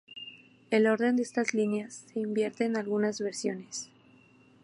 [0.71, 3.91] El orden de estas líneas se invierte en algunas versiones.